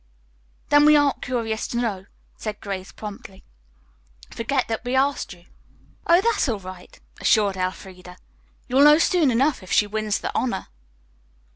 "Then 0.69 0.85
we 0.85 0.95
aren't 0.97 1.21
curious 1.21 1.67
to 1.67 1.77
know," 1.77 2.05
said 2.35 2.59
Grace 2.59 2.91
promptly. 2.91 3.43
"Forget 4.31 4.67
that 4.67 4.83
we 4.83 4.95
asked 4.95 5.31
you." 5.31 5.45
"Oh, 6.07 6.21
that's 6.21 6.49
all 6.49 6.57
right," 6.59 6.99
assured 7.19 7.55
Elfreda. 7.55 8.17
"You'll 8.67 8.83
know 8.83 8.97
soon 8.97 9.29
enough 9.29 9.61
if 9.61 9.71
she 9.71 9.85
wins 9.85 10.17
the 10.17 10.31
honor." 10.33 10.69